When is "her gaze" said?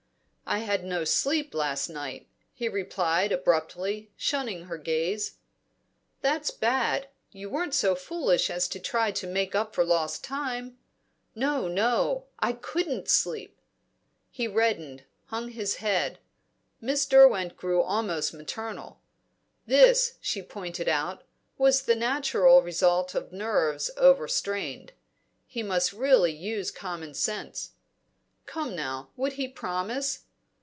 4.65-5.37